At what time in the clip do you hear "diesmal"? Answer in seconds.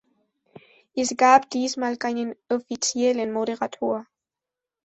1.51-1.95